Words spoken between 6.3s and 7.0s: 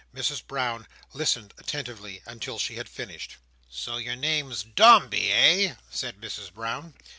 Brown.